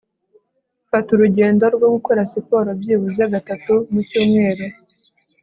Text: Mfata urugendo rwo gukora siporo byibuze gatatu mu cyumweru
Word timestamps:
Mfata 0.85 1.09
urugendo 1.15 1.63
rwo 1.75 1.87
gukora 1.95 2.21
siporo 2.31 2.69
byibuze 2.79 3.23
gatatu 3.33 3.73
mu 3.91 3.99
cyumweru 4.09 4.65